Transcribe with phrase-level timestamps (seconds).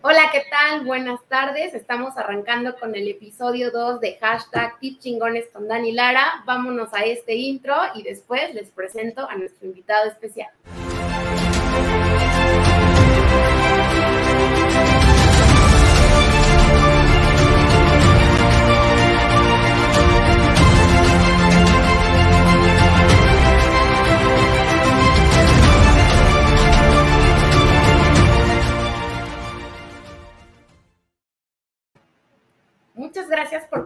[0.00, 0.84] Hola, ¿qué tal?
[0.84, 1.74] Buenas tardes.
[1.74, 6.44] Estamos arrancando con el episodio 2 de hashtag Tip Chingones con Dani Lara.
[6.46, 10.50] Vámonos a este intro y después les presento a nuestro invitado especial.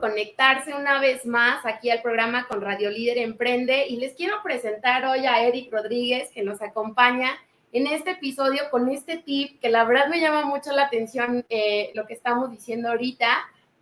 [0.03, 5.05] Conectarse una vez más aquí al programa con Radio Líder Emprende y les quiero presentar
[5.05, 7.31] hoy a Eric Rodríguez que nos acompaña
[7.71, 11.93] en este episodio con este tip que la verdad me llama mucho la atención eh,
[11.95, 13.29] lo que estamos diciendo ahorita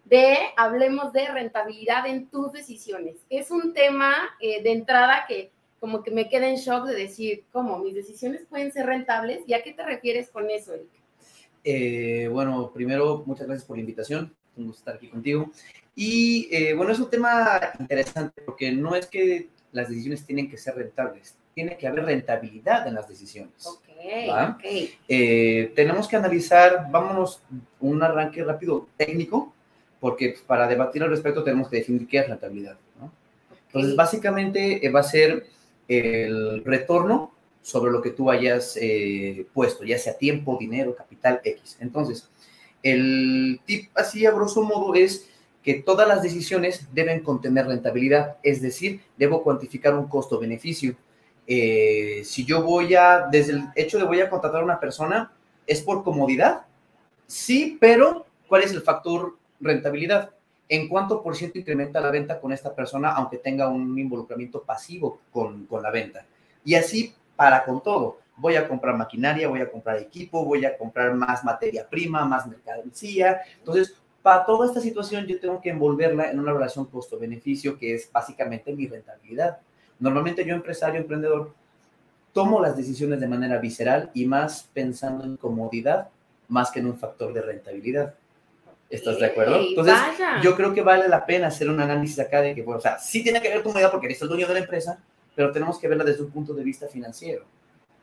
[0.05, 3.17] de hablemos de rentabilidad en tus decisiones.
[3.31, 7.45] Es un tema eh, de entrada que como que me queda en shock de decir,
[7.51, 7.79] ¿cómo?
[7.79, 9.41] ¿Mis decisiones pueden ser rentables?
[9.47, 10.91] ¿Y a qué te refieres con eso, Eric?
[11.65, 15.51] Eh, bueno, primero, muchas gracias por la invitación un gusto estar aquí contigo.
[16.03, 20.57] Y eh, bueno, es un tema interesante porque no es que las decisiones tienen que
[20.57, 23.67] ser rentables, tiene que haber rentabilidad en las decisiones.
[23.67, 24.65] Ok,
[25.09, 27.43] eh, tenemos que analizar, vámonos,
[27.81, 29.53] un arranque rápido técnico,
[30.01, 32.79] porque para debatir al respecto tenemos que definir qué es rentabilidad.
[33.67, 35.49] Entonces, básicamente eh, va a ser
[35.87, 38.79] el retorno sobre lo que tú hayas
[39.53, 41.77] puesto, ya sea tiempo, dinero, capital, X.
[41.79, 42.27] Entonces,
[42.83, 45.27] el tip así a grosso modo es
[45.63, 50.97] que todas las decisiones deben contener rentabilidad, es decir, debo cuantificar un costo-beneficio.
[51.47, 55.33] Eh, si yo voy a, desde el hecho de voy a contratar a una persona,
[55.67, 56.63] ¿es por comodidad?
[57.27, 60.31] Sí, pero ¿cuál es el factor rentabilidad?
[60.69, 65.21] ¿En cuánto por ciento incrementa la venta con esta persona, aunque tenga un involucramiento pasivo
[65.33, 66.25] con, con la venta?
[66.65, 70.77] Y así para con todo voy a comprar maquinaria, voy a comprar equipo, voy a
[70.77, 73.41] comprar más materia prima, más mercancía.
[73.59, 78.11] Entonces, para toda esta situación yo tengo que envolverla en una relación costo-beneficio que es
[78.13, 79.59] básicamente mi rentabilidad.
[79.99, 81.53] Normalmente yo, empresario, emprendedor,
[82.33, 86.09] tomo las decisiones de manera visceral y más pensando en comodidad
[86.51, 88.15] más que en un factor de rentabilidad.
[88.91, 89.61] ¿Estás de acuerdo?
[89.61, 89.95] Entonces,
[90.43, 92.99] yo creo que vale la pena hacer un análisis acá de que, bueno, o sea,
[92.99, 95.01] sí tiene que ver comodidad porque eres el dueño de la empresa,
[95.37, 97.45] pero tenemos que verla desde un punto de vista financiero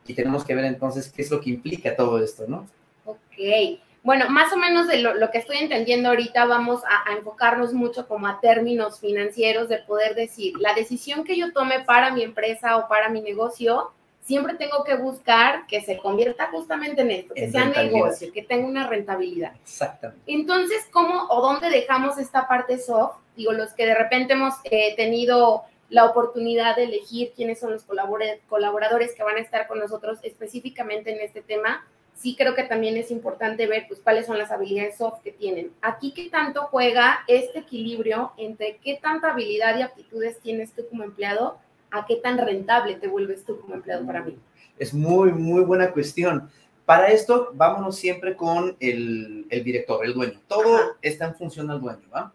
[0.06, 2.66] y tenemos que ver entonces qué es lo que implica todo esto, ¿no?
[3.04, 3.78] Ok.
[4.02, 8.26] Bueno, más o menos de lo, que estoy entendiendo ahorita, vamos a, enfocarnos mucho como
[8.26, 12.88] a términos financieros de poder decir, la decisión que yo tome para mi empresa o
[12.88, 13.92] para mi negocio,
[14.22, 18.66] siempre tengo que buscar que se convierta justamente en esto, que sea negocio, que tenga
[18.66, 19.52] una rentabilidad.
[19.62, 20.22] Exactamente.
[20.26, 23.16] Entonces, ¿cómo o dónde dejamos esta parte soft?
[23.36, 27.84] Digo, los que de repente hemos eh, tenido la oportunidad de elegir quiénes son los
[27.84, 31.86] colaboradores que van a estar con nosotros específicamente en este tema,
[32.18, 35.70] sí creo que también es importante ver pues cuáles son las habilidades soft que tienen.
[35.80, 41.04] Aquí qué tanto juega este equilibrio entre qué tanta habilidad y aptitudes tienes tú como
[41.04, 41.58] empleado
[41.90, 44.36] a qué tan rentable te vuelves tú como empleado para mí.
[44.78, 46.50] Es muy, muy buena cuestión.
[46.84, 50.40] Para esto, vámonos siempre con el, director, el dueño.
[50.48, 52.32] Todo está en función del dueño, ¿va?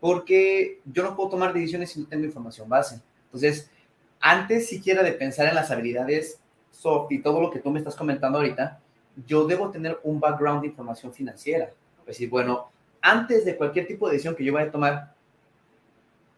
[0.00, 3.00] porque yo no puedo tomar decisiones si no tengo información base.
[3.26, 3.70] Entonces,
[4.18, 6.40] antes siquiera de pensar en las habilidades
[6.70, 8.80] soft y todo lo que tú me estás comentando ahorita,
[9.26, 11.70] yo debo tener un background de información financiera.
[12.00, 12.70] Es decir, bueno,
[13.00, 15.14] antes de cualquier tipo de decisión que yo vaya a tomar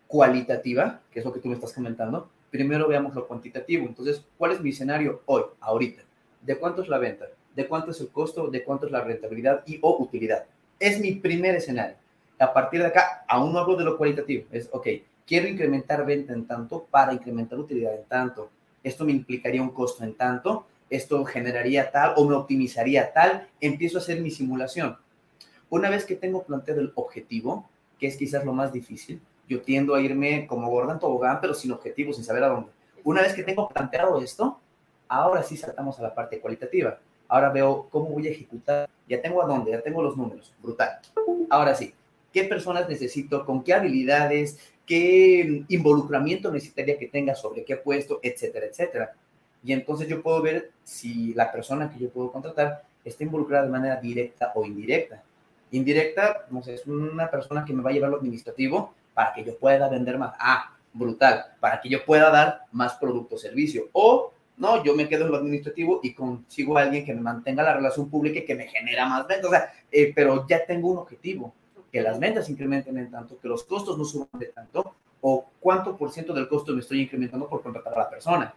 [0.07, 3.87] cualitativa, que es lo que tú me estás comentando, primero veamos lo cuantitativo.
[3.87, 6.03] Entonces, ¿cuál es mi escenario hoy, ahorita?
[6.41, 7.27] ¿De cuánto es la venta?
[7.55, 8.49] ¿De cuánto es el costo?
[8.49, 10.45] ¿De cuánto es la rentabilidad y o utilidad?
[10.79, 11.97] Es mi primer escenario
[12.43, 14.87] a partir de acá, aún no hablo de lo cualitativo, es, ok,
[15.27, 18.51] quiero incrementar venta en tanto para incrementar utilidad en tanto.
[18.83, 20.67] Esto me implicaría un costo en tanto,
[20.97, 24.99] esto generaría tal o me optimizaría tal, empiezo a hacer mi simulación.
[25.71, 29.95] Una vez que tengo planteado el objetivo, que es quizás lo más difícil, yo tiendo
[29.95, 32.71] a irme como gorda en tobogán, pero sin objetivo, sin saber a dónde.
[33.05, 34.61] Una vez que tengo planteado esto,
[35.09, 36.99] ahora sí saltamos a la parte cualitativa.
[37.27, 38.89] Ahora veo cómo voy a ejecutar.
[39.09, 40.53] Ya tengo a dónde, ya tengo los números.
[40.63, 40.99] Brutal.
[41.49, 41.95] Ahora sí,
[42.33, 48.67] qué personas necesito, con qué habilidades, qué involucramiento necesitaría que tenga sobre qué puesto, etcétera,
[48.67, 49.15] etcétera.
[49.65, 53.71] Y entonces yo puedo ver si la persona que yo puedo contratar está involucrada de
[53.71, 55.23] manera directa o indirecta.
[55.71, 59.45] Indirecta, no sé, es una persona que me va a llevar lo administrativo para que
[59.45, 60.35] yo pueda vender más.
[60.39, 63.89] Ah, brutal, para que yo pueda dar más producto o servicio.
[63.93, 67.63] O no, yo me quedo en lo administrativo y consigo a alguien que me mantenga
[67.63, 69.47] la relación pública y que me genera más ventas.
[69.47, 71.55] O sea, eh, pero ya tengo un objetivo
[71.91, 75.97] que las ventas incrementen en tanto, que los costos no suban de tanto, o cuánto
[75.97, 78.55] por ciento del costo me estoy incrementando por contratar a la persona.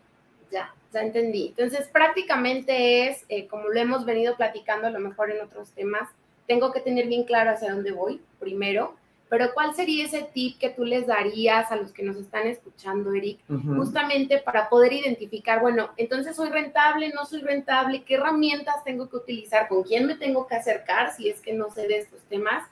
[0.56, 1.48] Ya, ya entendí.
[1.50, 6.07] Entonces, prácticamente es, eh, como lo hemos venido platicando a lo mejor en otros temas,
[6.48, 8.96] tengo que tener bien claro hacia dónde voy primero,
[9.28, 13.13] pero ¿cuál sería ese tip que tú les darías a los que nos están escuchando,
[13.13, 13.40] Eric?
[13.75, 19.18] Justamente para poder identificar, bueno, entonces soy rentable, no soy rentable, qué herramientas tengo que
[19.18, 22.63] utilizar, con quién me tengo que acercar si es que no sé de estos temas.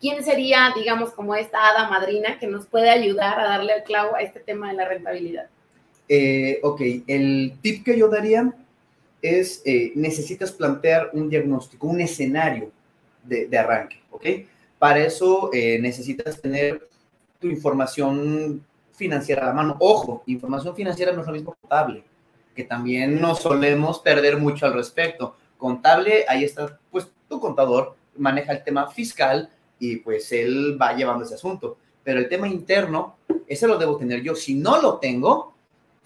[0.00, 4.16] ¿Quién sería, digamos, como esta hada madrina que nos puede ayudar a darle el clavo
[4.16, 5.50] a este tema de la rentabilidad?
[6.08, 8.54] Eh, ok, el tip que yo daría
[9.20, 12.70] es, eh, necesitas plantear un diagnóstico, un escenario
[13.24, 14.26] de, de arranque, ¿ok?
[14.78, 16.88] Para eso eh, necesitas tener
[17.40, 19.76] tu información financiera a la mano.
[19.80, 22.04] Ojo, información financiera no es lo mismo contable,
[22.54, 25.36] que también nos solemos perder mucho al respecto.
[25.58, 31.24] Contable, ahí está, pues tu contador maneja el tema fiscal y pues él va llevando
[31.24, 31.76] ese asunto.
[32.04, 33.16] Pero el tema interno,
[33.46, 34.34] ese lo debo tener yo.
[34.34, 35.55] Si no lo tengo,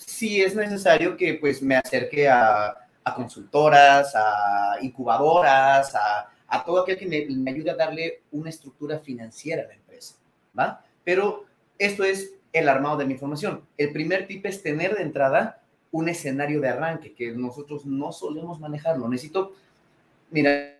[0.07, 2.77] sí es necesario que pues me acerque a,
[3.17, 9.63] consultoras, a incubadoras, a a todo aquel que me, ayude a darle una estructura financiera
[9.63, 10.17] a la empresa,
[10.59, 10.85] ¿va?
[11.05, 11.47] Pero
[11.79, 13.63] esto es el armado de mi información.
[13.79, 15.63] El primer tip es tener de entrada
[15.93, 19.09] un escenario de arranque, que nosotros no solemos manejarlo.
[19.09, 19.55] Necesito,
[20.31, 20.77] mira,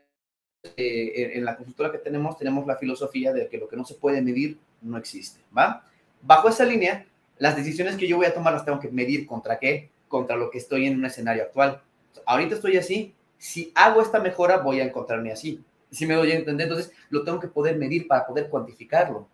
[0.77, 3.95] eh, en la consultora que tenemos, tenemos la filosofía de que lo que no se
[3.95, 5.87] puede medir no existe, ¿va?
[6.21, 7.07] Bajo esa línea,
[7.41, 9.91] las decisiones que yo voy a tomar las tengo que medir contra qué?
[10.09, 11.83] Contra lo que estoy en un escenario actual.
[12.27, 15.65] Ahorita estoy así, si hago esta mejora, voy a encontrarme así.
[15.91, 19.27] Si me doy a entender, entonces lo tengo que poder medir para poder cuantificarlo.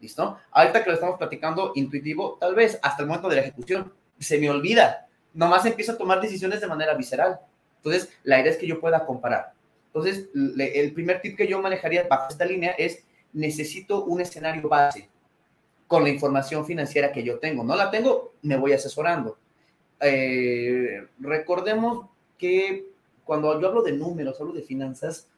[0.00, 0.38] ¿Listo?
[0.52, 4.38] Ahorita que lo estamos platicando intuitivo, tal vez hasta el momento de la ejecución, se
[4.38, 5.08] me olvida.
[5.34, 7.40] Nomás empiezo a tomar decisiones de manera visceral.
[7.78, 9.54] Entonces, la idea es que yo pueda comparar.
[9.86, 15.08] Entonces, el primer tip que yo manejaría bajo esta línea es, necesito un escenario base
[15.90, 17.64] con la información financiera que yo tengo.
[17.64, 19.38] No la tengo, me voy asesorando.
[19.98, 22.06] Eh, recordemos
[22.38, 22.86] que
[23.24, 25.28] cuando yo hablo de números, hablo de finanzas,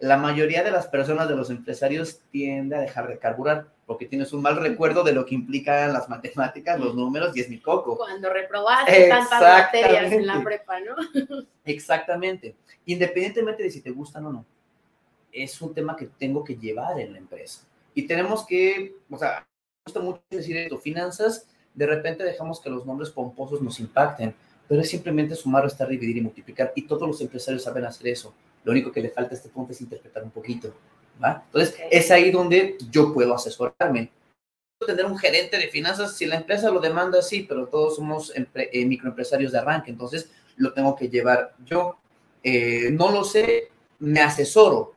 [0.00, 4.32] la mayoría de las personas, de los empresarios, tiende a dejar de carburar porque tienes
[4.32, 7.96] un mal recuerdo de lo que implican las matemáticas, los números y es mi coco.
[7.96, 10.96] Cuando reprobaste tantas materias en la prepa, ¿no?
[11.64, 12.56] Exactamente.
[12.84, 14.44] Independientemente de si te gustan o no,
[15.30, 17.64] es un tema que tengo que llevar en la empresa.
[17.94, 19.46] Y tenemos que, o sea,
[19.86, 24.34] gusta mucho decir esto, finanzas, de repente dejamos que los nombres pomposos nos impacten
[24.70, 26.72] pero es simplemente sumar, restar, dividir y multiplicar.
[26.76, 28.32] Y todos los empresarios saben hacer eso.
[28.62, 30.72] Lo único que le falta a este punto es interpretar un poquito.
[31.20, 31.42] ¿va?
[31.46, 34.12] Entonces, es ahí donde yo puedo asesorarme.
[34.86, 38.86] Tener un gerente de finanzas, si la empresa lo demanda, sí, pero todos somos eh,
[38.86, 41.98] microempresarios de arranque, entonces lo tengo que llevar yo.
[42.44, 44.94] Eh, no lo sé, me asesoro.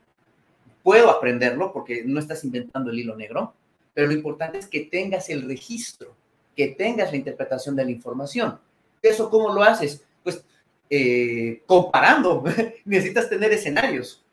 [0.84, 3.56] Puedo aprenderlo porque no estás inventando el hilo negro,
[3.94, 6.16] pero lo importante es que tengas el registro,
[6.56, 8.60] que tengas la interpretación de la información
[9.04, 10.02] ¿Eso cómo lo haces?
[10.24, 10.44] Pues
[10.90, 12.44] eh, comparando,
[12.86, 14.24] necesitas tener escenarios,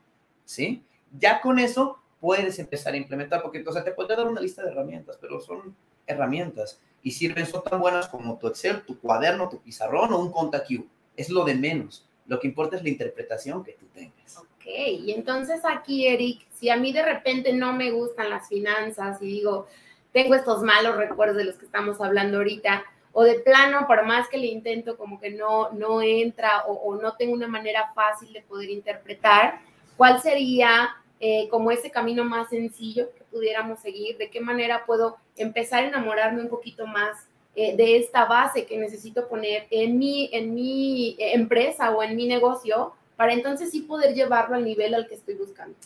[0.45, 0.85] ¿sí?
[1.19, 4.71] Ya con eso puedes empezar a implementar, porque entonces te puedo dar una lista de
[4.71, 5.75] herramientas, pero son
[6.07, 10.31] herramientas y sirven, son tan buenas como tu Excel, tu cuaderno, tu pizarrón o un
[10.31, 10.87] ContaQ.
[11.17, 12.07] Es lo de menos.
[12.27, 14.41] Lo que importa es la interpretación que tú tengas.
[14.77, 19.27] Y entonces aquí, Eric, si a mí de repente no me gustan las finanzas y
[19.27, 19.67] digo,
[20.13, 24.29] tengo estos malos recuerdos de los que estamos hablando ahorita, o de plano, por más
[24.29, 28.43] que le intento, como que no, no entra o, no tengo una manera fácil de
[28.43, 29.61] poder interpretar,
[29.97, 34.17] ¿cuál sería eh, como ese camino más sencillo que pudiéramos seguir?
[34.17, 38.79] ¿De qué manera puedo empezar a enamorarme un poquito más eh, de esta base que
[38.79, 44.15] necesito poner en mi, en mi empresa o en mi negocio para entonces sí poder
[44.15, 45.77] llevarlo al nivel al que estoy buscando?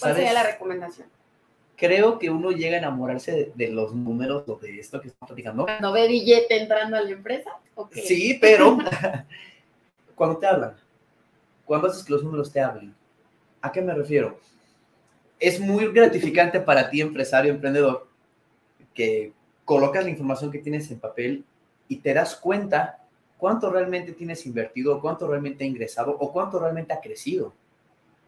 [0.00, 1.06] ¿Cuál sería la recomendación?
[1.76, 5.66] creo que uno llega a enamorarse de, los números de esto que estamos platicando.
[5.80, 7.52] ¿No ve billete entrando a la empresa?
[7.92, 8.76] Sí, pero
[10.16, 10.74] cuando te hablan,
[11.64, 12.92] cuando haces que los números te hablen,
[13.62, 14.40] ¿a qué me refiero?
[15.38, 18.08] Es muy gratificante para ti, empresario, emprendedor,
[18.92, 19.32] que
[19.64, 21.44] colocas la información que tienes en papel
[21.86, 23.03] y te das cuenta
[23.44, 27.52] cuánto realmente tienes invertido, cuánto realmente ha ingresado o cuánto realmente ha crecido.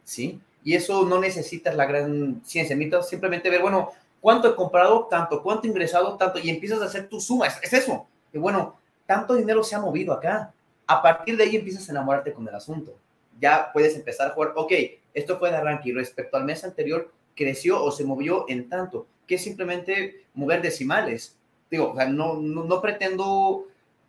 [0.05, 0.41] ¿Sí?
[0.67, 5.41] y eso no necesitas la gran ciencia, necesitas simplemente ver, bueno, cuánto he comprado, tanto,
[5.41, 9.37] cuánto he ingresado, tanto, y empiezas a hacer tu suma, es, eso, que bueno, tanto
[9.37, 10.53] dinero se ha movido acá,
[10.89, 12.99] a partir de ahí empiezas a enamorarte con el asunto,
[13.41, 14.73] ya puedes empezar a jugar, ok,
[15.15, 19.07] esto fue de arranque y respecto al mes anterior creció o se movió en tanto,
[19.29, 21.37] que simplemente mover decimales,
[21.71, 23.69] digo, o no, no, pretendo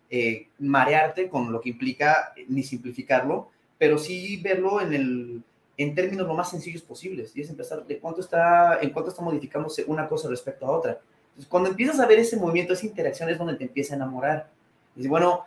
[0.10, 5.44] eh, marearte con lo que implica ni simplificarlo, pero sí verlo en el
[5.78, 9.22] en términos lo más sencillos posibles, y es empezar de cuánto está, en cuánto está
[9.22, 11.00] modificándose una cosa respecto a otra.
[11.30, 14.50] Entonces, cuando empiezas a ver ese movimiento, esa interacción es donde te empieza a enamorar.
[14.96, 15.46] Dices, bueno,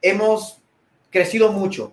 [0.00, 0.58] hemos
[1.10, 1.92] crecido mucho.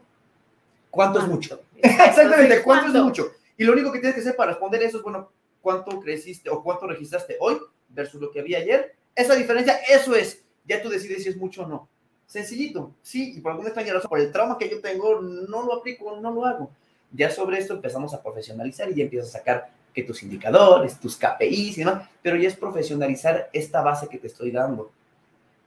[0.91, 1.61] ¿Cuánto es mucho?
[1.77, 3.31] Exactamente, ¿cuánto, es mucho?
[3.57, 6.61] Y lo único que tienes que hacer para responder eso es, bueno, ¿cuánto creciste o
[6.61, 7.57] cuánto registraste hoy
[7.89, 8.95] versus lo que había ayer?
[9.15, 10.43] Esa diferencia, eso es.
[10.65, 11.89] Ya tú decides si es mucho o no.
[12.29, 15.74] Sencillito, sí, y por alguna extraña razón, por el trauma que yo tengo, no lo
[15.74, 16.69] aplico, no lo hago.
[17.12, 21.17] Ya sobre esto empezamos a profesionalizar y ya empiezas a sacar que tus indicadores, tus
[21.17, 24.91] KPIs y demás, pero ya es profesionalizar esta base que te estoy dando.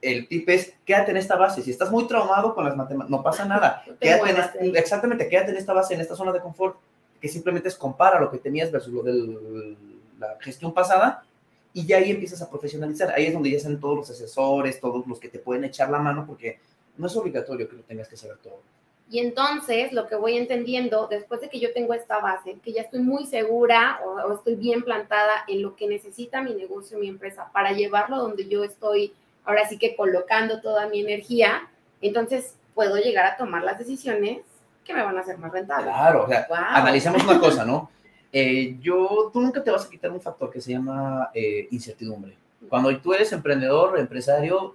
[0.01, 1.61] El tip es, quédate en esta base.
[1.61, 3.83] Si estás muy traumado con las matemáticas, no pasa nada.
[3.99, 6.77] quédate en exactamente, quédate en esta base, en esta zona de confort,
[7.19, 9.75] que simplemente es compara lo que tenías versus lo de
[10.17, 11.25] la gestión pasada
[11.73, 13.11] y ya ahí empiezas a profesionalizar.
[13.11, 15.99] Ahí es donde ya salen todos los asesores, todos los que te pueden echar la
[15.99, 16.59] mano, porque
[16.97, 18.61] no es obligatorio que lo tengas que saber todo.
[19.09, 22.81] Y entonces lo que voy entendiendo, después de que yo tengo esta base, que ya
[22.81, 27.49] estoy muy segura o, estoy bien plantada en lo que necesita mi negocio, mi empresa,
[27.51, 29.13] para llevarlo donde yo estoy,
[29.43, 31.69] ahora sí que colocando toda mi energía,
[32.01, 34.39] entonces puedo llegar a tomar las decisiones
[34.83, 35.93] que me van a hacer más rentables.
[35.93, 37.89] Claro, o sea, analicemos una cosa, ¿no?
[38.35, 42.35] Eh, yo, tú nunca te vas a quitar un factor que se llama eh, incertidumbre.
[42.67, 44.73] Cuando tú eres emprendedor, empresario,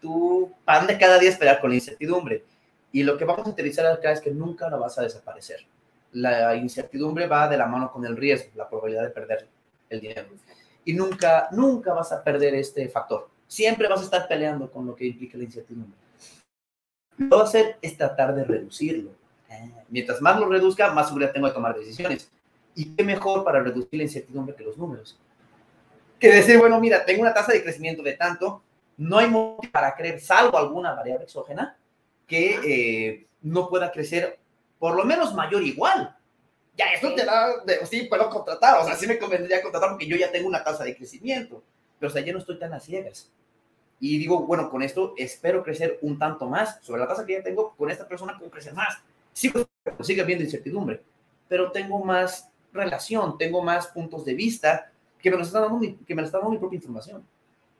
[0.00, 2.44] tú pan de cada día esperar con la incertidumbre.
[2.92, 5.58] Y lo que vamos a utilizar acá es que nunca la vas a desaparecer.
[6.12, 9.48] La incertidumbre va de la mano con el riesgo, la probabilidad de perder
[9.88, 10.28] el dinero.
[10.84, 13.28] Y nunca, nunca vas a perder este factor.
[13.48, 15.98] Siempre vas a estar peleando con lo que implica la incertidumbre.
[17.16, 19.10] Lo que voy a hacer es tratar de reducirlo.
[19.88, 22.30] Mientras más lo reduzca, más seguridad tengo de tomar decisiones.
[22.74, 25.18] ¿Y qué mejor para reducir la incertidumbre que los números?
[26.18, 28.62] Que decir, bueno, mira, tengo una tasa de crecimiento de tanto,
[28.96, 31.76] no hay motivo para creer, salvo alguna variable exógena,
[32.26, 34.38] que eh, no pueda crecer
[34.78, 36.16] por lo menos mayor igual.
[36.76, 37.52] Ya, esto te da,
[37.88, 40.84] sí, puedo contratar, o sea, sí me convendría contratar porque yo ya tengo una tasa
[40.84, 41.62] de crecimiento,
[41.98, 43.30] pero o sea, ya no estoy tan a ciegas.
[43.98, 47.42] Y digo, bueno, con esto espero crecer un tanto más sobre la tasa que ya
[47.42, 48.98] tengo, con esta persona puedo crecer más.
[49.32, 49.52] Sí,
[50.00, 51.02] sigue habiendo incertidumbre,
[51.48, 55.94] pero tengo más relación, tengo más puntos de vista que me lo está dando mi,
[55.96, 57.24] que me está dando mi propia información.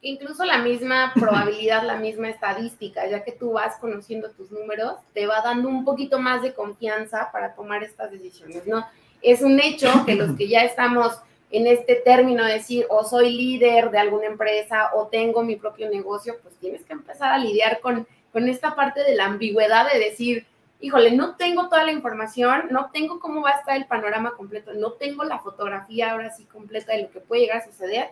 [0.02, 5.26] Incluso la misma probabilidad, la misma estadística, ya que tú vas conociendo tus números, te
[5.26, 8.84] va dando un poquito más de confianza para tomar estas decisiones, ¿no?
[9.22, 11.18] Es un hecho que los que ya estamos
[11.50, 15.90] en este término de decir o soy líder de alguna empresa o tengo mi propio
[15.90, 19.98] negocio, pues tienes que empezar a lidiar con, con esta parte de la ambigüedad de
[19.98, 20.46] decir,
[20.80, 24.72] híjole, no tengo toda la información, no tengo cómo va a estar el panorama completo,
[24.74, 28.08] no tengo la fotografía ahora sí completa de lo que puede llegar a suceder,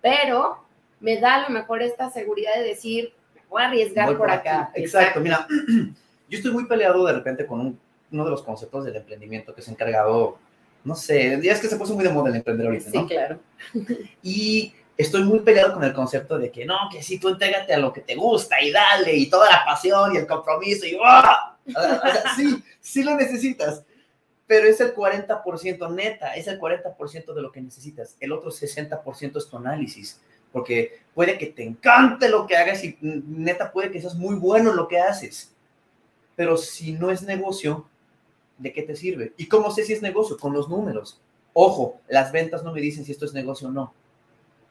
[0.00, 0.58] pero
[1.00, 3.12] me da a lo mejor esta seguridad de decir,
[3.48, 4.70] voy a arriesgar por, acá.
[4.74, 5.20] Exacto.
[5.20, 5.46] mira,
[6.28, 7.78] yo estoy muy peleado de repente con
[8.10, 10.38] uno de los conceptos del emprendimiento que se ha encargado,
[10.84, 13.00] no sé, ya es que se puso muy de moda el emprender ahorita, ¿no?
[13.00, 13.40] Sí, claro.
[14.22, 17.78] Y estoy muy peleado con el concepto de que no, que si tú entrégate a
[17.78, 21.56] lo que te gusta y dale, y toda la pasión y el compromiso, y ¡ah!
[22.36, 23.84] sí, sí lo necesitas,
[24.46, 28.16] pero es el 40% neta, es el 40% de lo que necesitas.
[28.20, 30.20] El otro 60% es tu análisis,
[30.52, 34.70] porque puede que te encante lo que hagas y neta puede que seas muy bueno
[34.70, 35.54] en lo que haces.
[36.36, 37.88] Pero si no es negocio,
[38.58, 39.32] ¿de qué te sirve?
[39.36, 40.36] ¿Y cómo sé si es negocio?
[40.36, 41.20] Con los números.
[41.54, 43.94] Ojo, las ventas no me dicen si esto es negocio o no.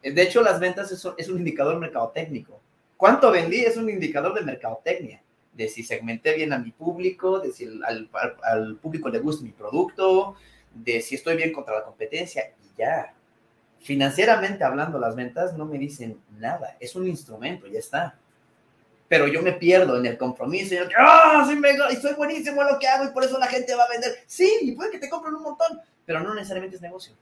[0.01, 2.59] De hecho, las ventas es, un indicador mercadotécnico.
[2.97, 3.59] ¿Cuánto vendí?
[3.61, 5.21] Es un indicador de mercadotecnia
[5.53, 10.35] de si segmenté bien a mi público, de si al, público le gusta mi producto,
[10.73, 13.13] de si estoy bien contra la competencia y ya.
[13.79, 18.15] Financieramente hablando, las ventas no me dicen nada, es un instrumento, ya está.
[19.07, 21.45] Pero yo me pierdo en el compromiso y yo, ¡ah!
[21.47, 23.83] Sí, me, y soy buenísimo en lo que hago y por eso la gente va
[23.83, 24.19] a vender.
[24.25, 27.13] Sí, y puede que te compren un montón, pero no necesariamente es negocio.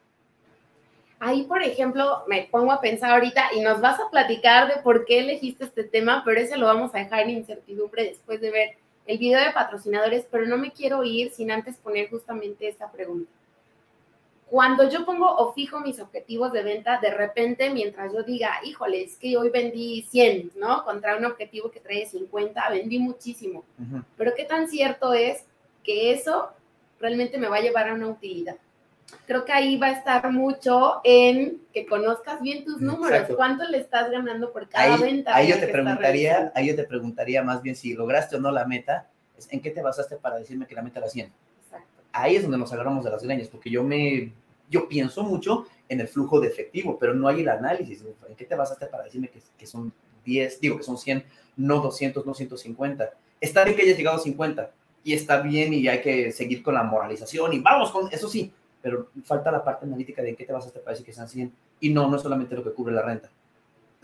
[1.20, 5.06] Ahí, por ejemplo, me pongo a pensar ahorita y nos vas a platicar de por
[5.06, 8.70] qué elegiste este tema, pero ese lo vamos a dejar en incertidumbre después de ver
[9.06, 13.30] el video de patrocinadores, pero no me quiero ir sin antes poner justamente esta pregunta.
[14.46, 19.04] Cuando yo pongo o fijo mis objetivos de venta, de repente, mientras yo diga, híjole,
[19.04, 20.86] es que hoy vendí 100, ¿no?
[20.86, 23.66] Contra un objetivo que trae 50, vendí muchísimo.
[24.18, 25.44] Pero qué tan cierto es
[25.84, 26.50] que eso
[27.00, 28.56] realmente me va a llevar a una utilidad
[29.26, 33.78] creo que ahí va a estar mucho en que conozcas bien tus números, cuánto le
[33.78, 35.36] estás ganando por cada venta.
[35.36, 38.66] Ahí yo te preguntaría, ahí yo te preguntaría más bien si lograste o no la
[38.66, 39.08] meta,
[39.50, 41.32] en qué te basaste para decirme que la meta era 100.
[41.64, 42.02] Exacto.
[42.12, 44.34] Ahí es donde nos agarramos de las greñas, porque yo me
[44.70, 48.04] yo pienso mucho en el flujo de efectivo, pero no hay el análisis.
[48.28, 49.92] ¿En qué te basaste para decirme que, que son
[50.26, 51.24] 10, digo que son 100,
[51.58, 53.10] no 200, no 150?
[53.42, 54.72] Está bien que hayas llegado a 50
[55.04, 58.54] y está bien y hay que seguir con la moralización y vamos con eso sí,
[58.82, 61.14] pero falta la parte analítica de en qué te vas a este país y que
[61.14, 61.54] sean 100.
[61.82, 63.30] Y no, no es solamente lo que cubre la renta.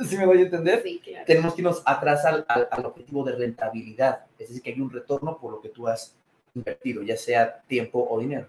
[0.08, 0.84] ¿Sí me voy a entender?
[0.84, 1.26] Sí, claro.
[1.26, 5.38] Tenemos que irnos atrás al, al, objetivo de rentabilidad, es decir, que hay un retorno
[5.38, 6.14] por lo que tú has
[6.54, 8.48] invertido, ya sea tiempo o dinero.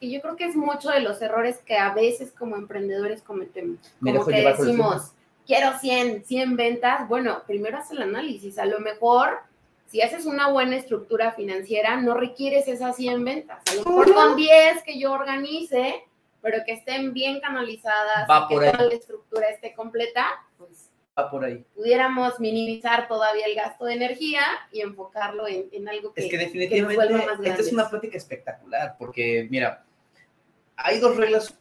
[0.00, 3.78] que yo creo que es mucho de los errores que a veces como emprendedores cometemos.
[4.00, 5.12] Como que decimos,
[5.46, 7.08] quiero 100, 100 ventas.
[7.08, 8.58] Bueno, primero haz el análisis.
[8.58, 9.38] A lo mejor,
[9.86, 13.62] si haces una buena estructura financiera, no requieres esas 100 ventas.
[13.70, 16.04] A lo mejor con 10 que yo organice,
[16.42, 18.72] pero que estén bien canalizadas, Va por que ahí.
[18.72, 20.26] toda la estructura esté completa,
[20.58, 21.64] pues Va por ahí.
[21.74, 26.36] pudiéramos minimizar todavía el gasto de energía y enfocarlo en, en algo que, Es que
[26.68, 29.84] que nos vuelva definitivamente más esta es una plática espectacular, porque mira,
[30.76, 31.58] hay dos reglas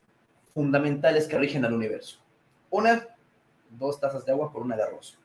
[0.53, 2.19] fundamentales que rigen al universo.
[2.69, 3.07] Una,
[3.69, 5.17] dos tazas de agua por una de arroz,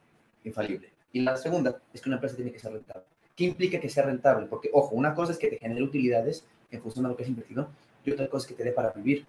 [0.45, 0.93] infalible.
[1.13, 3.05] Y la segunda es que una empresa tiene que ser rentable.
[3.35, 4.47] ¿Qué implica que sea rentable?
[4.47, 7.29] Porque, ojo, una cosa es que te genere utilidades en función de lo que has
[7.29, 7.69] invertido
[8.05, 9.27] y otra cosa es que te dé para vivir.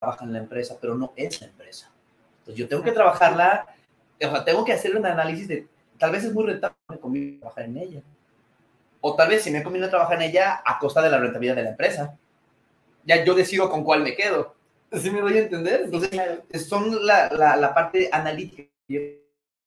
[0.00, 1.90] Trabaja en la empresa, pero no es la empresa.
[2.40, 3.66] Entonces yo tengo que trabajarla,
[4.22, 5.66] o sea, tengo que hacer un análisis de,
[5.98, 8.02] tal vez es muy rentable, me conviene trabajar en ella.
[9.00, 11.64] O tal vez si me conviene trabajar en ella a costa de la rentabilidad de
[11.64, 12.16] la empresa.
[13.04, 14.54] Ya yo decido con cuál me quedo.
[14.92, 15.82] ¿Sí me doy a entender?
[15.82, 18.64] Entonces, son la, la, la parte analítica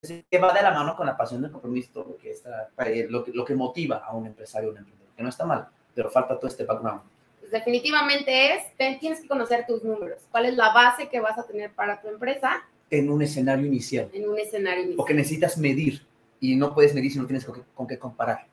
[0.01, 3.23] que va de la mano con la pasión del compromiso, lo que, está, eh, lo,
[3.23, 6.09] que, lo que motiva a un empresario o un emprendedor, que no está mal, pero
[6.09, 7.01] falta todo este background.
[7.39, 10.23] Pues definitivamente es, tienes que conocer tus números.
[10.31, 14.09] ¿Cuál es la base que vas a tener para tu empresa En un escenario inicial,
[14.11, 14.97] en un escenario inicial?
[14.97, 16.03] porque necesitas medir
[16.39, 18.47] y no puedes medir si no tienes con qué, con qué comparar.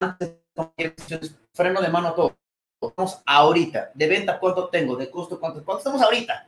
[0.00, 0.36] Antes,
[1.52, 2.36] freno de mano a todo.
[2.96, 6.46] Vamos ahorita, de venta cuánto tengo, de costo cuánto, cuánto estamos ahorita.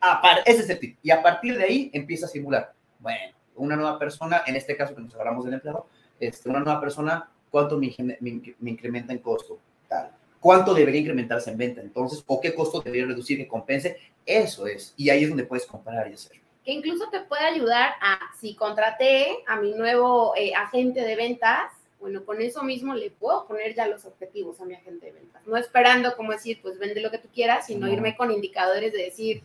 [0.00, 0.98] A par- ese es el tip.
[1.02, 2.72] Y a partir de ahí empieza a simular.
[3.02, 5.86] Bueno, una nueva persona, en este caso que nos hablamos del empleado,
[6.18, 9.58] este, una nueva persona, ¿cuánto me, me me incrementa en costo?
[9.88, 10.10] Tal.
[10.40, 12.24] ¿Cuánto debería incrementarse en venta entonces?
[12.26, 13.96] ¿O qué costo debería reducir que compense?
[14.24, 14.94] Eso es.
[14.96, 16.40] Y ahí es donde puedes comparar y hacer.
[16.64, 21.72] que incluso te puede ayudar a, si contraté a mi nuevo eh, agente de ventas,
[22.00, 25.42] bueno, con eso mismo le puedo poner ya los objetivos a mi agente de ventas.
[25.46, 27.92] No esperando como decir, pues vende lo que tú quieras, sino No.
[27.92, 29.42] irme con indicadores de decir,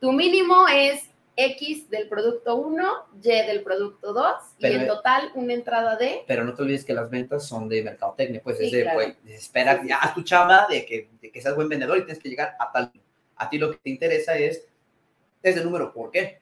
[0.00, 5.54] tu mínimo es X del producto 1, Y del producto 2, y en total una
[5.54, 6.22] entrada de...
[6.26, 8.98] Pero no te olvides que las ventas son de mercadotecnia, pues Sí, es de, claro.
[8.98, 12.22] pues, espera, Sí, haz tu chamba de que, de que seas buen vendedor y tienes
[12.22, 12.92] que llegar a tal.
[13.36, 14.66] A ti lo que te interesa es
[15.42, 16.40] ese número, ¿por qué?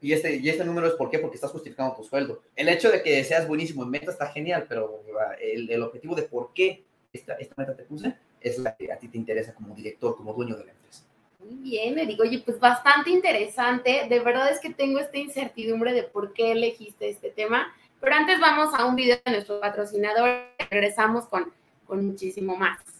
[0.00, 2.42] Y este, y este número es por qué, porque estás justificando tu sueldo.
[2.54, 6.14] El hecho de que seas buenísimo en ventas está genial, pero ah, el, el objetivo
[6.14, 9.54] de por qué esta, esta meta te puse es la que a ti te interesa
[9.54, 11.04] como director, como dueño de la empresa.
[11.44, 14.06] Muy bien, digo, oye, pues bastante interesante.
[14.08, 17.72] De verdad es que tengo esta incertidumbre de por qué elegiste este tema.
[18.00, 20.46] Pero antes vamos a un video de nuestro patrocinador.
[20.70, 21.52] Regresamos con,
[21.86, 22.93] con muchísimo más.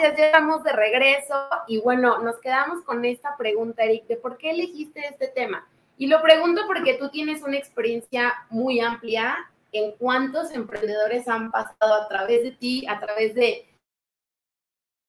[0.00, 1.34] Gracias, ya estamos de regreso
[1.66, 5.68] y bueno, nos quedamos con esta pregunta, Eric, de por qué elegiste este tema.
[5.98, 9.36] Y lo pregunto porque tú tienes una experiencia muy amplia
[9.72, 13.66] en cuántos emprendedores han pasado a través de ti, a través de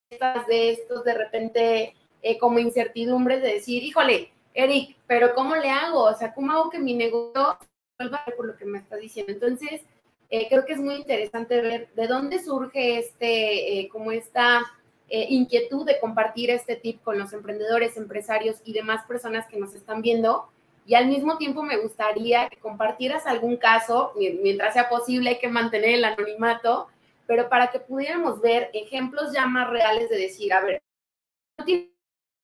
[0.09, 5.69] estas, de estos, de repente, eh, como incertidumbres de decir, híjole, Eric, pero ¿cómo le
[5.69, 6.03] hago?
[6.03, 7.57] O sea, ¿cómo hago que mi negocio
[7.97, 9.31] vuelva por lo que me estás diciendo?
[9.31, 9.81] Entonces,
[10.29, 14.61] eh, creo que es muy interesante ver de dónde surge este, eh, como esta
[15.11, 19.75] eh, inquietud de compartir este tip con los emprendedores, empresarios y demás personas que nos
[19.75, 20.49] están viendo.
[20.85, 25.39] Y al mismo tiempo me gustaría que compartieras algún caso, mi- mientras sea posible, hay
[25.39, 26.87] que mantener el anonimato,
[27.27, 30.81] pero para que pudiéramos ver ejemplos ya más reales de decir, a ver,
[31.59, 31.91] no tiene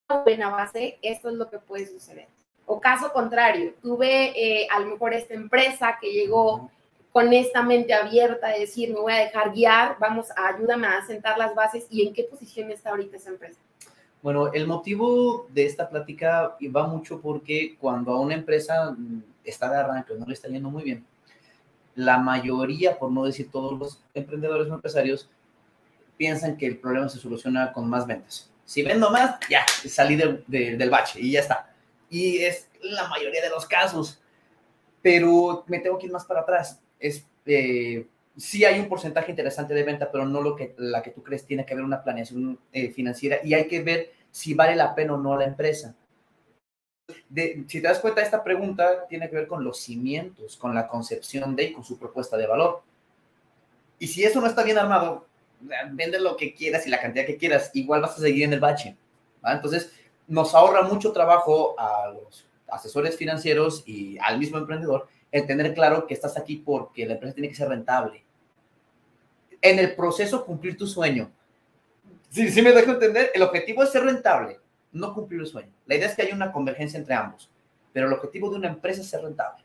[0.10, 2.28] una buena base, esto es lo que puede suceder.
[2.66, 6.70] O caso contrario, tuve eh, a lo mejor esta empresa que llegó
[7.18, 11.04] con esta mente abierta de decir, me voy a dejar guiar, vamos, a, ayúdame a
[11.04, 13.60] sentar las bases y en qué posición está ahorita esa empresa.
[14.22, 19.68] Bueno, el motivo de esta plática va mucho porque cuando a una empresa mm, está
[19.68, 21.08] de arranque, no le está yendo muy bien,
[21.96, 25.28] la mayoría, por no decir todos los emprendedores o empresarios,
[26.18, 28.52] piensan que el problema se soluciona con más ventas.
[28.64, 31.74] Si vendo más, ya, salí del- de- del bache y ya está.
[32.12, 34.22] Y es la mayoría de los casos.
[35.02, 36.80] Pero me tengo que ir más para atrás.
[37.00, 38.06] Es, eh,
[38.68, 41.46] hay un porcentaje interesante de venta, pero no lo que, la que tú crees.
[41.46, 45.14] Tiene que haber una planeación eh, financiera y hay que ver si vale la pena
[45.14, 45.96] o no la empresa.
[47.68, 51.56] Si te das cuenta, esta pregunta tiene que ver con los cimientos, con la concepción
[51.56, 52.82] de y con su propuesta de valor.
[53.98, 55.26] Y si eso no está bien armado,
[55.92, 58.60] vende lo que quieras y la cantidad que quieras, igual vas a seguir en el
[58.60, 58.96] bache.
[59.44, 59.54] ¿va?
[59.54, 59.92] Entonces,
[60.28, 66.08] nos ahorra mucho trabajo a los asesores financieros y al mismo emprendedor, el tener claro
[66.08, 68.24] que estás aquí porque la empresa tiene que ser rentable.
[69.62, 71.32] En el proceso cumplir tu sueño.
[72.30, 74.60] Si sí, me dejo entender, el objetivo es ser rentable,
[74.92, 75.72] no cumplir el sueño.
[75.86, 77.50] La idea es que haya una convergencia entre ambos,
[77.94, 79.64] pero el objetivo de una empresa es ser rentable.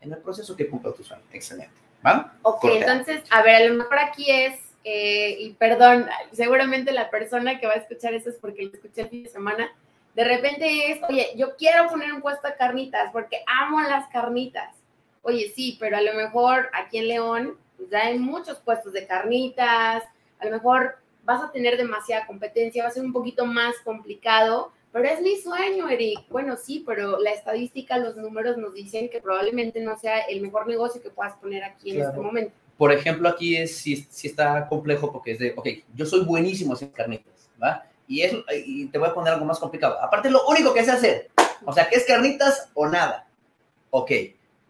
[0.00, 1.22] En el proceso que cumpla tu sueño.
[1.32, 1.74] Excelente.
[2.06, 2.34] ¿Va?
[2.42, 7.58] Ok, entonces, a ver, a lo mejor aquí es, eh, y perdón, seguramente la persona
[7.58, 9.72] que va a escuchar eso es porque lo escuché el fin de semana,
[10.14, 14.74] de repente es, oye, yo quiero poner un puesto de carnitas porque amo las carnitas.
[15.26, 19.08] Oye, sí, pero a lo mejor aquí en León pues ya hay muchos puestos de
[19.08, 20.04] carnitas,
[20.38, 24.70] a lo mejor vas a tener demasiada competencia, va a ser un poquito más complicado,
[24.92, 26.20] pero es mi sueño, Eric.
[26.30, 30.68] Bueno, sí, pero la estadística, los números nos dicen que probablemente no sea el mejor
[30.68, 32.52] negocio que puedas poner aquí en este momento.
[32.78, 36.76] Por ejemplo, aquí es si, si está complejo porque es de, ok, yo soy buenísimo
[36.80, 37.84] en carnitas, ¿va?
[38.06, 38.32] Y, es,
[38.64, 40.00] y te voy a poner algo más complicado.
[40.00, 41.30] Aparte, lo único que sé hacer,
[41.64, 43.26] o sea, que es carnitas o nada.
[43.90, 44.12] Ok,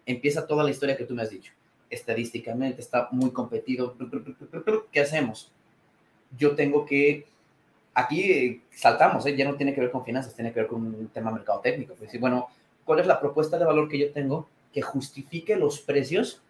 [0.07, 1.53] empieza toda la historia que tú me has dicho.
[1.89, 3.95] Estadísticamente está muy competido.
[4.91, 5.51] ¿Qué hacemos?
[6.35, 7.27] Yo tengo que,
[7.93, 9.35] aquí saltamos, ¿eh?
[9.35, 11.93] ya no tiene que ver con finanzas, tiene que ver con un tema mercado técnico.
[11.93, 12.47] Es decir, bueno,
[12.83, 16.41] ¿cuál es la propuesta de valor que yo tengo que justifique los precios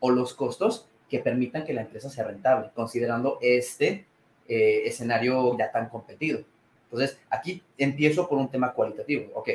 [0.00, 4.06] o los costos que permitan que la empresa sea rentable, considerando este
[4.48, 6.40] eh, escenario ya tan competido.
[6.84, 9.30] Entonces, aquí empiezo por un tema cualitativo.
[9.34, 9.50] Ok,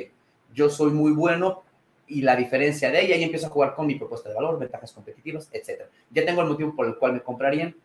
[0.53, 1.63] yo soy muy bueno
[2.07, 4.91] y la diferencia de ella, y empiezo a jugar con mi propuesta de valor, ventajas
[4.93, 5.83] competitivas, etc.
[6.09, 7.75] Ya tengo el motivo por el cual me comprarían,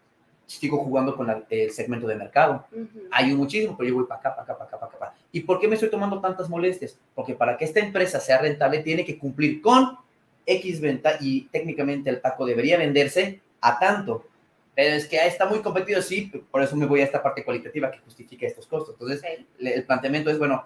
[0.46, 2.66] sigo jugando con el segmento de mercado.
[3.11, 5.18] Hay un muchísimo, pero yo voy para acá, para acá, para acá, para acá.
[5.32, 6.98] ¿Y por qué me estoy tomando tantas molestias?
[7.14, 9.96] Porque para que esta empresa sea rentable, tiene que cumplir con
[10.44, 14.26] X venta y técnicamente el taco debería venderse a tanto.
[14.74, 17.90] Pero es que está muy competido, sí, por eso me voy a esta parte cualitativa
[17.90, 18.94] que justifica estos costos.
[18.98, 19.22] Entonces,
[19.58, 20.64] el planteamiento es, bueno,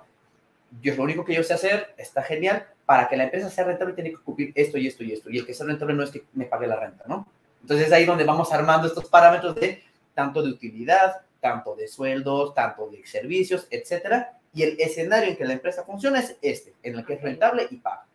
[0.82, 3.94] yo lo único que yo sé hacer, está genial, para que la empresa sea rentable
[3.94, 5.30] tiene que cumplir esto y esto y esto.
[5.30, 7.26] Y el que sea rentable no es que me pague la renta, ¿no?
[7.62, 9.82] Entonces, es ahí donde vamos armando estos parámetros de
[10.14, 14.38] tanto de utilidad, tanto de sueldos, tanto de servicios, etcétera.
[14.54, 17.66] Y el escenario en que la empresa funciona es este, en el que es rentable
[17.70, 18.06] y paga.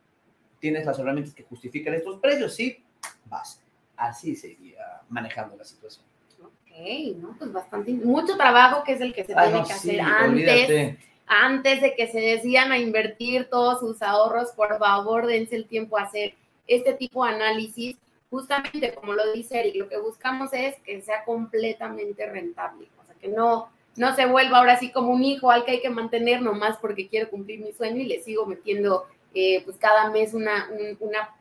[0.59, 2.83] Tienes las herramientas que justifican estos precios, sí,
[3.25, 3.61] vas
[4.01, 6.05] así seguía manejando la situación.
[6.41, 7.35] Ok, ¿no?
[7.37, 10.97] Pues bastante, mucho trabajo que es el que se tiene que hacer antes.
[11.33, 15.97] Antes de que se decidan a invertir todos sus ahorros, por favor, dense el tiempo
[15.97, 16.33] a hacer
[16.67, 17.95] este tipo de análisis.
[18.29, 22.89] Justamente como lo dice Eric, lo que buscamos es que sea completamente rentable.
[23.01, 25.81] O sea, que no, no se vuelva ahora así como un hijo al que hay
[25.81, 30.09] que mantener nomás porque quiero cumplir mi sueño y le sigo metiendo eh, pues cada
[30.09, 30.69] mes una,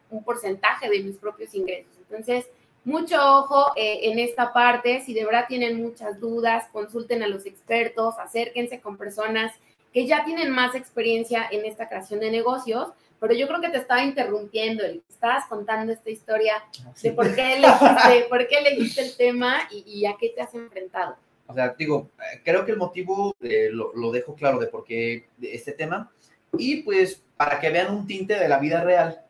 [0.08, 1.96] un porcentaje de mis propios ingresos.
[2.08, 2.48] Entonces,
[2.84, 5.00] mucho ojo eh, en esta parte.
[5.00, 9.52] Si de verdad tienen muchas dudas, consulten a los expertos, acérquense con personas
[9.92, 12.88] que ya tienen más experiencia en esta creación de negocios.
[13.18, 16.54] Pero yo creo que te estaba interrumpiendo, y estabas contando esta historia
[16.86, 20.54] ah, de por qué elegiste, por qué elegiste el tema y, a qué te has
[20.54, 21.16] enfrentado.
[21.46, 22.08] O sea, digo,
[22.44, 26.10] creo que el motivo eh, lo, lo, dejo claro de por qué este tema.
[26.56, 29.20] Y pues para que vean un tinte de la vida real,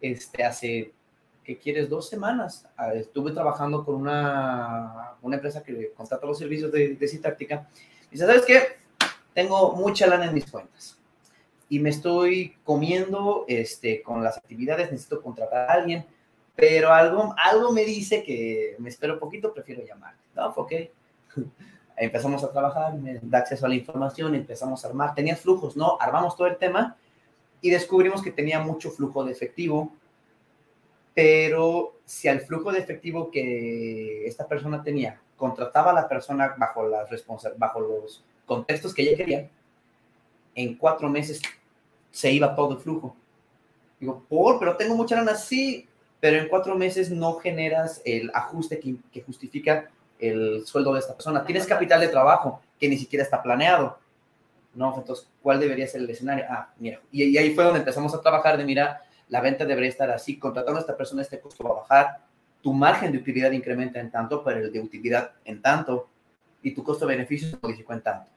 [0.00, 0.92] este, hace
[1.46, 1.88] ¿qué quieres?
[1.88, 2.66] Dos semanas.
[2.94, 7.68] Estuve trabajando con una, una empresa que contrata los servicios de, de Citáctica.
[8.08, 8.62] Y dice, ¿sabes qué?
[9.36, 10.96] Tengo mucha lana en mis cuentas
[11.68, 16.06] y me estoy comiendo este, con las actividades, necesito contratar a alguien,
[16.54, 20.22] pero algo, algo me dice que me espero poquito, prefiero llamarte.
[20.34, 20.72] No, ok.
[21.98, 25.14] Empezamos a trabajar, me da acceso a la información, empezamos a armar.
[25.14, 25.98] Tenías flujos, ¿no?
[26.00, 26.96] Armamos todo el tema
[27.60, 29.92] y descubrimos que tenía mucho flujo de efectivo
[31.16, 36.86] pero si al flujo de efectivo que esta persona tenía contrataba a la persona bajo,
[36.86, 37.08] las
[37.56, 39.50] bajo los contextos que ella quería,
[40.54, 41.42] en cuatro meses
[42.10, 43.14] se iba todo el flujo.
[44.00, 45.86] Digo, por, pero tengo mucha lana, sí,
[46.20, 51.14] pero en cuatro meses no generas el ajuste que, que justifica el sueldo de esta
[51.14, 51.44] persona.
[51.44, 53.98] Tienes capital de trabajo que ni siquiera está planeado.
[54.74, 56.44] No, entonces, ¿cuál debería ser el escenario?
[56.48, 59.88] Ah, mira, y, y ahí fue donde empezamos a trabajar de, mira, la venta debería
[59.88, 62.20] estar así, contratando a esta persona, este costo va a bajar,
[62.62, 66.08] tu margen de utilidad incrementa en tanto, pero el de utilidad en tanto,
[66.62, 68.30] y tu costo-beneficio se modificó en tanto.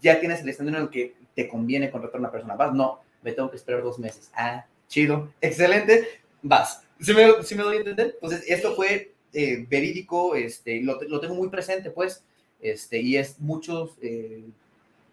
[0.00, 3.00] Ya tienes el escenario en el que te conviene contratar a una persona, vas, no,
[3.22, 4.30] me tengo que esperar dos meses.
[4.34, 6.06] Ah, chido, excelente,
[6.42, 6.82] vas.
[7.00, 8.12] ¿Sí me, sí me doy a entender?
[8.14, 12.24] Entonces, esto fue eh, verídico, este, lo, lo, tengo muy presente, pues,
[12.60, 13.96] este, y es muchos...
[14.00, 14.44] Eh,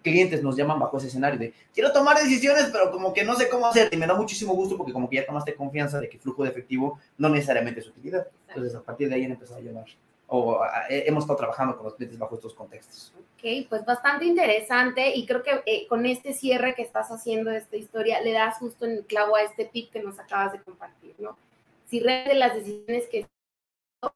[0.04, 3.50] clientes nos llaman bajo ese escenario de quiero tomar decisiones, pero como que no sé
[3.50, 3.90] cómo hacer.
[3.92, 6.50] Y me da muchísimo gusto porque como que ya tomaste confianza de que flujo de
[6.50, 8.28] efectivo no necesariamente es utilidad.
[8.50, 9.86] Entonces, a partir de ahí han empezado a llevar
[10.28, 13.14] o hemos estado trabajando con los clientes bajo estos contextos.
[13.18, 17.58] Ok, pues bastante interesante y creo que eh, con este cierre que estás haciendo de
[17.58, 20.62] esta historia le das justo en el clavo a este tip que nos acabas de
[20.62, 21.38] compartir, ¿no?
[21.90, 23.28] Si realmente las decisiones que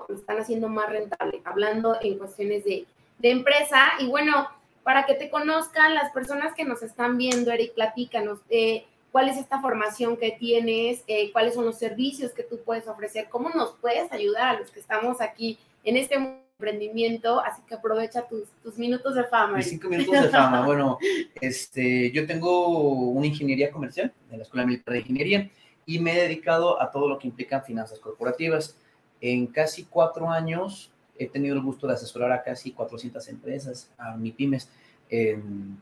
[0.10, 2.86] están haciendo más rentable, hablando en cuestiones de,
[3.20, 4.48] de empresa y bueno,
[4.84, 8.40] para que te conozcan las personas que nos están viendo, Eric, platícanos.
[8.50, 12.88] Eh, cuál es esta formación que tienes, eh, cuáles son los servicios que tú puedes
[12.88, 17.76] ofrecer, cómo nos puedes ayudar a los que estamos aquí en este emprendimiento, así que
[17.76, 19.56] aprovecha tus, tus minutos de fama.
[19.56, 20.66] Mis cinco minutos de fama.
[20.66, 20.98] Bueno,
[21.40, 25.50] este, yo tengo una ingeniería comercial en la Escuela Militar de Ingeniería
[25.86, 28.78] y me he dedicado a todo lo que implica finanzas corporativas.
[29.22, 34.18] En casi cuatro años he tenido el gusto de asesorar a casi 400 empresas, a
[34.18, 34.70] mi pymes,
[35.10, 35.80] en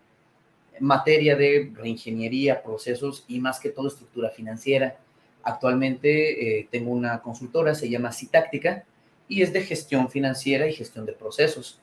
[0.79, 4.97] materia de reingeniería, procesos y más que todo estructura financiera.
[5.41, 8.85] Actualmente eh, tengo una consultora, se llama Citáctica,
[9.27, 11.79] y es de gestión financiera y gestión de procesos,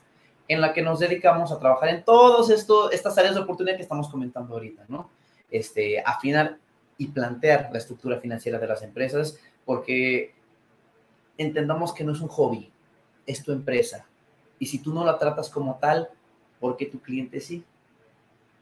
[0.49, 4.09] en la que nos dedicamos a trabajar en todas estas áreas de oportunidad que estamos
[4.09, 5.11] comentando ahorita, ¿no?
[5.51, 6.59] Este, afinar
[6.99, 10.35] y plantear la estructura financiera de las empresas, porque
[11.39, 12.71] entendamos que no es un hobby,
[13.27, 14.07] es tu empresa.
[14.59, 16.09] Y si tú no la tratas como tal,
[16.61, 17.65] ¿por qué tu cliente sí?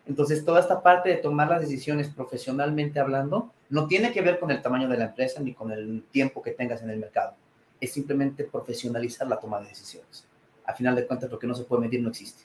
[0.06, 4.50] Entonces, toda esta parte de tomar las decisiones profesionalmente hablando no tiene que ver con
[4.50, 7.34] el tamaño de la empresa ni con el tiempo que tengas en el mercado.
[7.80, 10.26] Es simplemente profesionalizar la toma de decisiones.
[10.64, 12.44] A final de cuentas, lo que no se puede medir no existe.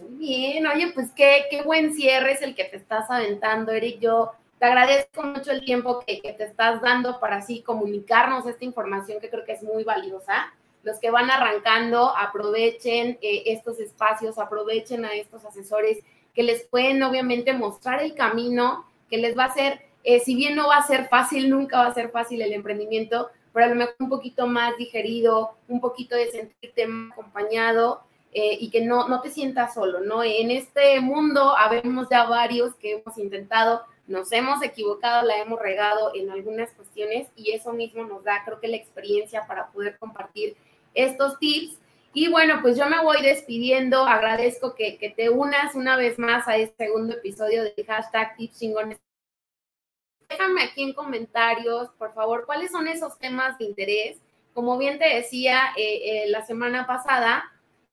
[0.00, 4.00] Muy bien, oye, pues qué, qué buen cierre es el que te estás aventando, Eric.
[4.00, 8.64] Yo te agradezco mucho el tiempo que, que te estás dando para así comunicarnos esta
[8.64, 10.52] información que creo que es muy valiosa
[10.84, 15.98] los que van arrancando, aprovechen eh, estos espacios, aprovechen a estos asesores
[16.34, 20.54] que les pueden obviamente mostrar el camino, que les va a ser, eh, si bien
[20.54, 23.76] no va a ser fácil, nunca va a ser fácil el emprendimiento, pero a lo
[23.76, 29.22] mejor un poquito más digerido, un poquito de sentirte acompañado eh, y que no, no
[29.22, 30.22] te sientas solo, ¿no?
[30.22, 36.12] En este mundo habemos ya varios que hemos intentado, nos hemos equivocado, la hemos regado
[36.14, 40.56] en algunas cuestiones y eso mismo nos da, creo que la experiencia para poder compartir
[40.92, 41.78] estos tips
[42.16, 44.06] y bueno, pues yo me voy despidiendo.
[44.06, 48.62] Agradezco que, te unas una vez más a este segundo episodio de hashtag tips.
[50.36, 54.18] Déjame aquí en comentarios, por favor, cuáles son esos temas de interés.
[54.52, 57.44] Como bien te decía eh, eh, la semana pasada,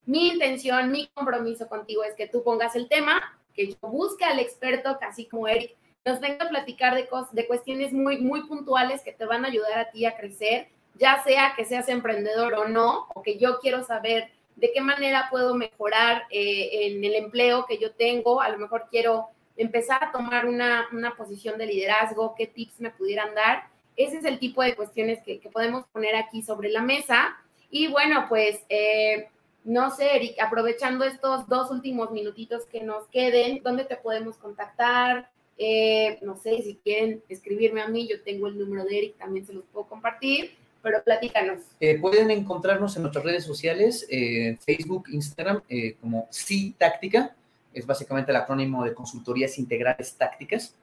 [0.05, 3.21] mi intención, mi compromiso contigo es que tú pongas el tema,
[3.53, 7.93] que yo busque al experto, casi como Eric, nos venga a platicar de, de cuestiones
[7.93, 11.65] muy, muy puntuales que te van a ayudar a ti a crecer ya sea que
[11.65, 16.87] seas emprendedor o no, o que yo quiero saber de qué manera puedo mejorar eh,
[16.87, 19.29] en el empleo que yo tengo, a lo mejor quiero
[19.61, 23.63] empezar a tomar una, posición de liderazgo, qué tips me pudieran dar.
[23.95, 27.37] Ese es el tipo de cuestiones que, podemos poner aquí sobre la mesa.
[27.69, 29.29] Y bueno, pues eh,
[29.63, 35.29] no sé, Eric, aprovechando estos dos últimos minutitos que nos queden, ¿dónde te podemos contactar?
[35.57, 39.45] Eh, no sé, si quieren escribirme a mí, yo tengo el número de Eric, también
[39.45, 41.61] se los puedo compartir pero platícanos.
[41.79, 47.35] Eh, pueden encontrarnos en nuestras redes sociales, eh, Facebook, Instagram, eh, como Sí Táctica,
[47.73, 50.75] es básicamente el acrónimo de Consultorías Integrales Tácticas.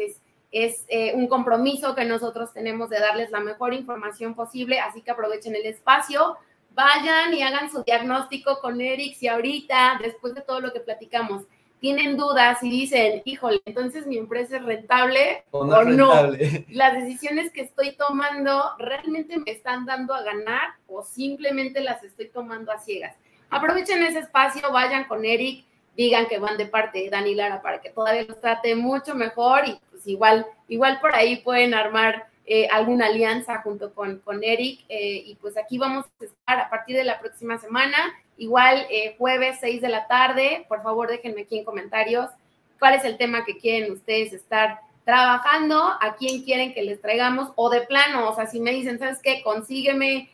[0.51, 5.11] Es, eh, un compromiso que nosotros tenemos de darles la mejor información posible, así que
[5.11, 6.39] aprovechen el espacio,
[6.71, 11.45] vayan y hagan su diagnóstico con Eric si ahorita, después de todo lo que platicamos,
[11.81, 15.83] tienen dudas y dicen, híjole, entonces mi empresa es rentable o no,
[16.69, 22.29] Las decisiones que estoy tomando realmente me están dando a ganar o simplemente las estoy
[22.29, 23.17] tomando a ciegas.
[23.51, 25.65] Aprovechen ese espacio, vayan con Eric,
[25.97, 29.67] digan que van de parte de Dani Lara para que todavía los trate mucho mejor
[29.67, 34.81] y pues igual, igual por ahí pueden armar eh, alguna alianza junto con, con Eric
[34.89, 37.97] eh, y pues aquí vamos a estar a partir de la próxima semana,
[38.39, 42.31] igual eh, jueves 6 de la tarde, por favor déjenme aquí en comentarios
[42.79, 47.51] cuál es el tema que quieren ustedes estar trabajando, a quién quieren que les traigamos
[47.57, 49.43] o de plano, o sea, si me dicen, ¿sabes qué?
[49.43, 50.31] Consígueme,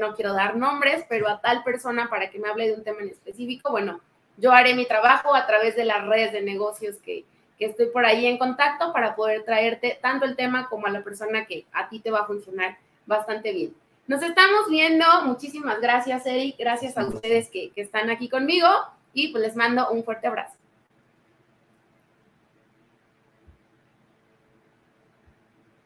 [0.00, 3.02] no quiero dar nombres, pero a tal persona para que me hable de un tema
[3.02, 4.00] en específico, bueno,
[4.36, 7.24] yo haré mi trabajo a través de las redes de negocios que,
[7.58, 11.02] que estoy por ahí en contacto para poder traerte tanto el tema como a la
[11.02, 13.74] persona que a ti te va a funcionar bastante bien.
[14.08, 15.04] Nos estamos viendo.
[15.26, 16.56] Muchísimas gracias, Eric.
[16.58, 18.66] Gracias a ustedes que, que están aquí conmigo
[19.12, 20.57] y pues les mando un fuerte abrazo.